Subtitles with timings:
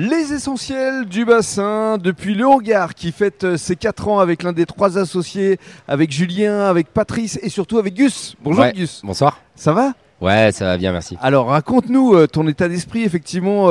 [0.00, 4.52] Les essentiels du bassin depuis le hangar qui fête euh, ses 4 ans avec l'un
[4.52, 8.36] des trois associés, avec Julien, avec Patrice et surtout avec Gus.
[8.44, 8.72] Bonjour Ouais.
[8.72, 9.00] Gus.
[9.02, 9.40] Bonsoir.
[9.56, 9.94] Ça va?
[10.20, 11.16] Ouais, ça va bien, merci.
[11.20, 13.68] Alors raconte-nous euh, ton état d'esprit, effectivement,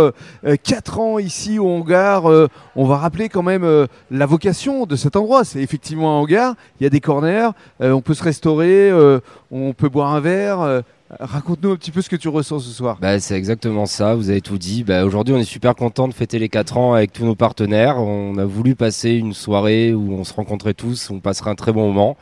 [0.64, 2.30] 4 ans ici au hangar.
[2.30, 5.46] euh, on va rappeler quand même euh, la vocation de cet endroit.
[5.46, 7.50] C'est effectivement un hangar, il y a des corners,
[7.82, 9.20] euh, on peut se restaurer, euh,
[9.50, 10.84] on peut boire un verre.
[11.10, 12.98] Raconte-nous un petit peu ce que tu ressens ce soir.
[13.00, 14.84] Bah, c'est exactement ça, vous avez tout dit.
[14.84, 17.98] Bah, aujourd'hui, on est super content de fêter les 4 ans avec tous nos partenaires.
[17.98, 21.72] On a voulu passer une soirée où on se rencontrait tous, on passera un très
[21.72, 22.18] bon moment.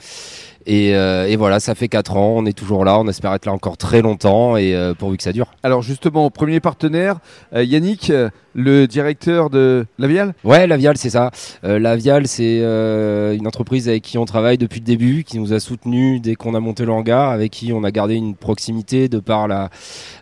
[0.67, 3.45] Et, euh, et voilà, ça fait 4 ans, on est toujours là, on espère être
[3.45, 5.47] là encore très longtemps et euh, pourvu que ça dure.
[5.63, 7.17] Alors justement, premier partenaire,
[7.53, 8.11] euh, Yannick,
[8.55, 10.33] le directeur de Lavial.
[10.45, 11.29] Ouais, Lavial, c'est ça.
[11.65, 15.51] Euh, Lavial, c'est euh, une entreprise avec qui on travaille depuis le début, qui nous
[15.51, 19.09] a soutenus dès qu'on a monté le hangar, avec qui on a gardé une proximité
[19.09, 19.69] de par la,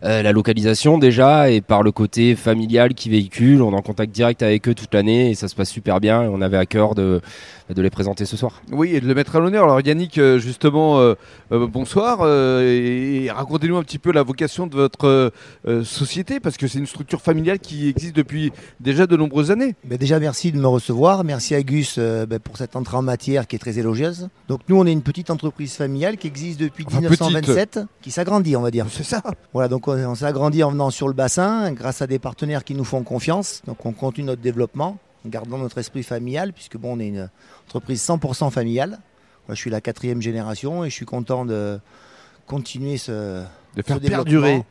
[0.04, 3.62] euh, la localisation déjà et par le côté familial qui véhicule.
[3.62, 6.24] On est en contact direct avec eux toute l'année et ça se passe super bien.
[6.24, 7.22] Et on avait à cœur de,
[7.70, 8.64] de les présenter ce soir.
[8.72, 9.66] Oui, et de le mettre à l'honneur.
[9.66, 11.14] Alors Yannick, euh, justement,
[11.52, 12.28] bonsoir.
[12.28, 15.32] et, racontez-nous un petit peu la vocation de votre
[15.84, 18.23] société, parce que c'est une structure familiale qui existe depuis
[18.80, 19.76] déjà de nombreuses années.
[19.84, 21.24] Ben déjà, merci de me recevoir.
[21.24, 24.30] Merci à Gus euh, ben, pour cette entrée en matière qui est très élogieuse.
[24.48, 28.56] Donc, nous, on est une petite entreprise familiale qui existe depuis Enfin, 1927, qui s'agrandit,
[28.56, 28.86] on va dire.
[28.90, 29.22] C'est ça.
[29.54, 32.84] Voilà, donc on, agrandi en venant sur le bassin grâce à des partenaires qui nous
[32.84, 33.62] font confiance.
[33.68, 37.30] Donc, on continue notre développement en gardant notre esprit familial, puisque bon, on est une
[37.68, 39.00] entreprise 100% familiale.
[39.48, 41.80] Moi, je suis la quatrième génération et je suis content de
[42.48, 43.46] continuer ce, De
[43.78, 44.24] ce faire développement.
[44.24, 44.64] perdurer.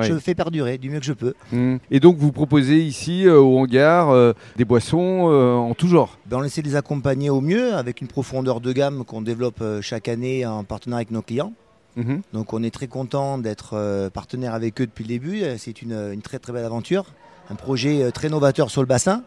[0.00, 1.34] Je fais perdurer du mieux que je peux.
[1.52, 1.76] Mm.
[1.90, 6.18] Et donc vous proposez ici euh, au hangar euh, des boissons euh, en tout genre.
[6.26, 9.62] Ben, on essaie de les accompagner au mieux avec une profondeur de gamme qu'on développe
[9.80, 11.52] chaque année en partenariat avec nos clients.
[11.96, 12.22] Mhm.
[12.32, 15.42] Donc on est très content d'être partenaire avec eux depuis le début.
[15.58, 17.06] C'est une, une très très belle aventure.
[17.50, 19.22] Un projet très novateur sur le bassin.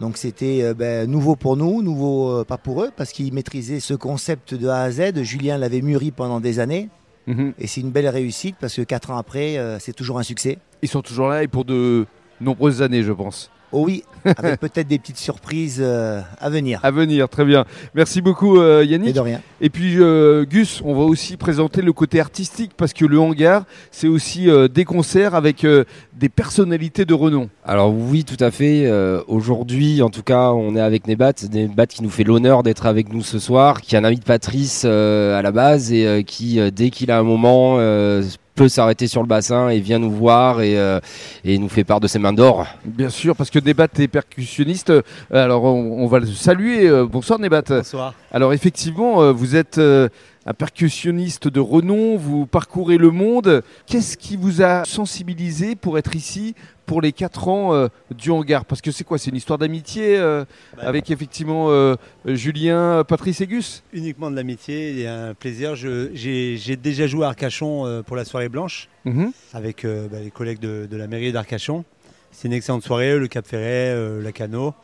[0.00, 4.52] Donc c'était ben, nouveau pour nous, nouveau pas pour eux, parce qu'ils maîtrisaient ce concept
[4.52, 5.22] de A à Z.
[5.22, 6.90] Julien l'avait mûri pendant des années.
[7.26, 7.54] Mhm.
[7.58, 10.58] Et c'est une belle réussite parce que quatre ans après, euh, c'est toujours un succès.
[10.82, 12.06] Ils sont toujours là et pour de
[12.40, 13.50] nombreuses années, je pense.
[13.78, 16.80] Oh oui, avec peut-être des petites surprises euh, à venir.
[16.82, 17.66] À venir, très bien.
[17.94, 19.14] Merci beaucoup euh, Et Yannick.
[19.14, 19.42] de rien.
[19.60, 23.64] Et puis euh, Gus, on va aussi présenter le côté artistique parce que le hangar,
[23.90, 25.84] c'est aussi euh, des concerts avec euh,
[26.14, 27.50] des personnalités de renom.
[27.66, 28.86] Alors oui, tout à fait.
[28.86, 31.34] Euh, Aujourd'hui, en tout cas, on est avec Nebat.
[31.52, 34.24] Nebat qui nous fait l'honneur d'être avec nous ce soir, qui est un ami de
[34.24, 38.22] Patrice euh, à la base et euh, qui, euh, dès qu'il a un moment, euh,
[38.56, 40.98] peut s'arrêter sur le bassin et vient nous voir et, euh,
[41.44, 42.66] et nous fait part de ses mains d'or.
[42.84, 44.90] Bien sûr, parce que Nebat est percussionniste.
[44.90, 46.88] Euh, Alors on, on va le saluer.
[46.88, 47.62] Euh, Bonsoir Nebat.
[47.68, 48.14] Bonsoir.
[48.32, 50.08] Alors effectivement, euh, vous êtes euh,
[50.48, 53.62] un percussionniste de renom, vous parcourez le monde.
[53.86, 56.54] Qu'est-ce qui vous a sensibilisé pour être ici
[56.86, 58.64] pour les 4 ans euh, du hangar?
[58.64, 59.18] Parce que c'est quoi?
[59.18, 60.44] C'est une histoire d'amitié euh,
[60.76, 61.96] Bah, avec effectivement euh,
[62.26, 65.74] Julien, Patrice et Gus Uniquement de l'amitié et un plaisir.
[65.74, 69.32] J'ai déjà joué à Arcachon pour la soirée blanche Mhm.
[69.52, 71.84] avec bah, les collègues de, de la mairie d'Arcachon.
[72.30, 74.74] C'est une excellente soirée, le Cap Ferret, la Cano.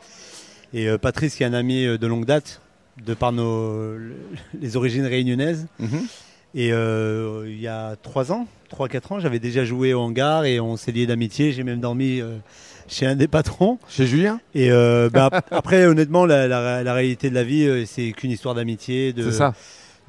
[0.73, 2.59] Et Patrice qui est un ami de longue date,
[3.05, 3.97] de par nos,
[4.59, 5.67] les origines réunionnaises.
[5.79, 6.01] Mhm.
[6.55, 10.59] Et euh, il y a 3 ans, 3-4 ans, j'avais déjà joué au hangar et
[10.59, 11.51] on s'est lié d'amitié.
[11.51, 12.37] J'ai même dormi euh,
[12.87, 13.79] chez un des patrons.
[13.89, 14.39] Chez Julien?
[14.53, 18.29] Et euh, bah, ap- après, honnêtement, la, la- la réalité de la vie, c'est qu'une
[18.29, 19.13] histoire d'amitié,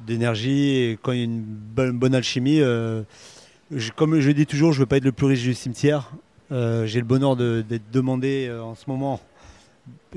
[0.05, 0.69] d'énergie.
[0.77, 4.79] Et quand il y a une bonne, bonne alchimie, je- comme je dis toujours, je
[4.81, 6.11] veux pas être le plus riche du cimetière.
[6.51, 9.19] J'ai le bonheur de- d'être demandé en ce moment.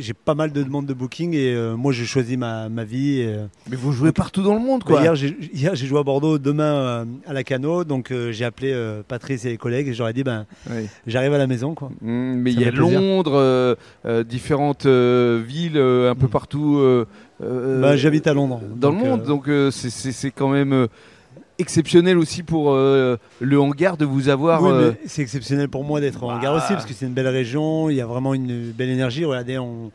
[0.01, 3.19] J'ai pas mal de demandes de booking et euh, moi, je choisis ma, ma vie.
[3.21, 5.01] et, euh, Mais vous jouez partout dans le monde, bah, quoi.
[5.03, 7.83] hier, j'ai j'ai joué à Bordeaux, demain euh, à la Cano.
[7.83, 8.73] Donc, euh, j'ai appelé
[9.09, 10.47] Patrice et les collègues et j'aurais dit, ben,
[11.07, 11.75] j'arrive à la maison.
[11.75, 11.91] Quoi.
[12.01, 12.71] Mm, mais il y a.
[12.71, 13.77] Londres,
[14.25, 16.31] différentes villes un peu Mm.
[16.31, 16.81] partout
[17.41, 18.61] Bah, J'habite à Londres.
[18.77, 19.23] dans Donc, le monde.
[19.25, 20.87] Donc c'est- quand même
[21.59, 24.63] exceptionnel aussi pour euh, le hangar de vous avoir.
[24.63, 26.53] Oui, euh, c'est exceptionnel pour moi d'être en Bah.
[26.57, 29.25] aussi parce que c'est une belle région, il y a vraiment une belle énergie.
[29.25, 29.91] Regardez, on-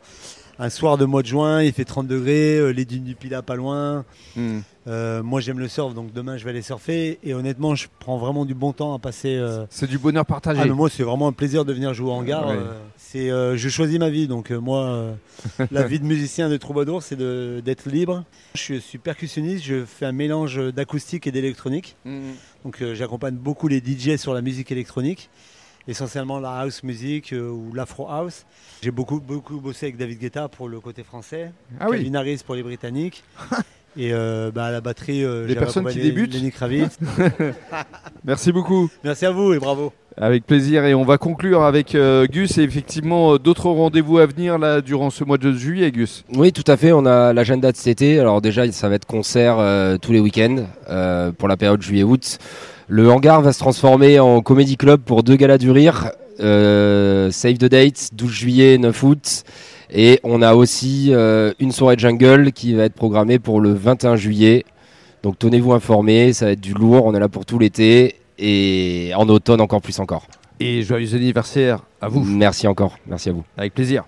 [0.58, 3.42] un soir de mois de juin, il fait 30 degrés, euh, les dunes du Pilat
[3.42, 4.04] pas loin.
[4.36, 4.58] mm.
[4.86, 7.18] Euh, moi j'aime le surf, donc demain je vais aller surfer.
[7.22, 9.34] Et honnêtement, je prends vraiment du bon temps à passer.
[9.36, 10.60] euh, C'est du bonheur partagé.
[10.62, 12.48] Ah, mais moi, c'est vraiment un plaisir de venir jouer en gare.
[12.48, 12.58] Ouais.
[12.98, 15.14] c'est, je choisis ma vie, donc moi,
[15.70, 18.24] la vie de musicien de troubadour, c'est de- d'être libre.
[18.54, 21.96] Je suis percussionniste, je fais un mélange d'acoustique et d'électronique.
[22.04, 22.20] Mm.
[22.64, 25.30] Donc j'accompagne beaucoup les DJ sur la musique électronique,
[25.86, 28.44] essentiellement la house music euh, ou l'afro house.
[28.82, 31.98] J'ai beaucoup, beaucoup bossé avec David Guetta pour le côté français, Ah oui.
[31.98, 33.22] Calvin Harris pour les Britanniques.
[33.96, 36.98] Et euh, bah, à la batterie, euh, Les personnes qui débutent Lenny Kravitz.
[38.24, 38.90] Merci beaucoup.
[39.04, 39.92] Merci à vous et bravo.
[40.16, 44.26] Avec plaisir et on va conclure avec euh, Gus et effectivement euh, d'autres rendez-vous à
[44.26, 46.24] venir là durant ce mois de juillet Gus.
[46.32, 46.92] Oui, tout à fait.
[46.92, 48.20] On a l'agenda de cet été.
[48.20, 50.66] Alors déjà, ça va être concert euh, tous les week-ends
[51.36, 52.38] pour la période juillet-août.
[52.86, 56.12] Le hangar va se transformer en comédie club pour deux galas du rire.
[56.38, 59.42] Save the date, 12 juillet, 9 août.
[59.92, 61.12] Et on a aussi
[61.58, 64.64] une soirée jungle qui va être programmée pour le 21 juillet.
[65.24, 67.06] Donc tenez-vous informés, ça va être du lourd.
[67.06, 70.26] On est là pour tout l'été et en automne encore plus encore.
[70.60, 72.24] Et joyeux anniversaire à vous.
[72.24, 72.98] Merci encore.
[73.06, 73.44] Merci à vous.
[73.56, 74.04] Avec plaisir.